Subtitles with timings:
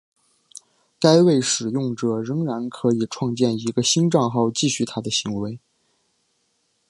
[0.99, 5.59] 该位使用者仍然可以创建一个新帐号继续他的行为。